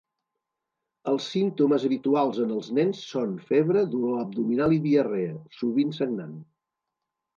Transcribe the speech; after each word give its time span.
Els 1.11 1.25
símptomes 1.33 1.85
habituals 1.89 2.39
en 2.45 2.55
els 2.57 2.69
nens 2.77 3.03
són 3.11 3.35
febre, 3.51 3.85
dolor 3.93 4.23
abdominal 4.25 4.75
i 4.79 4.83
diarrea, 4.87 5.37
sovint 5.59 5.95
sagnant. 5.99 6.35